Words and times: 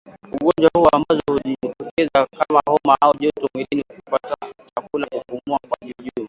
ugonjwa 0.41 0.69
huu 0.73 0.87
ambazo 0.93 1.21
hujitokeza 1.27 2.27
kama 2.37 2.61
homa 2.67 2.97
au 3.01 3.13
joto 3.19 3.47
mwilini 3.55 3.83
kukataa 4.05 4.51
chakula 4.75 5.07
kupumua 5.07 5.59
kwa 5.69 5.77
juujuu 5.81 6.11